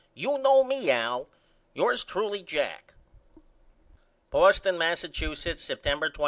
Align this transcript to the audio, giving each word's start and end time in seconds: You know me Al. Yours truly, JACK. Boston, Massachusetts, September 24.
You 0.15 0.39
know 0.39 0.63
me 0.63 0.89
Al. 0.89 1.27
Yours 1.75 2.03
truly, 2.03 2.41
JACK. 2.41 2.95
Boston, 4.31 4.75
Massachusetts, 4.75 5.61
September 5.61 6.07
24. 6.09 6.19